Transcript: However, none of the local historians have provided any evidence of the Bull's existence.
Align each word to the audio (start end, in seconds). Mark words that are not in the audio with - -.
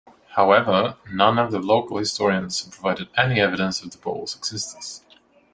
However, 0.29 0.97
none 1.13 1.37
of 1.37 1.51
the 1.51 1.59
local 1.59 1.97
historians 1.97 2.63
have 2.65 2.73
provided 2.73 3.09
any 3.15 3.39
evidence 3.39 3.83
of 3.83 3.91
the 3.91 3.99
Bull's 3.99 4.35
existence. 4.35 5.03